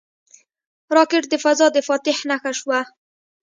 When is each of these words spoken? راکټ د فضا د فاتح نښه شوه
راکټ 0.95 1.23
د 1.29 1.33
فضا 1.43 1.67
د 1.75 1.77
فاتح 1.87 2.17
نښه 2.29 2.51
شوه 2.59 2.79